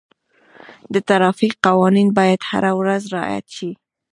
[0.93, 3.71] د ټرافیک قوانین باید هره ورځ رعایت شي.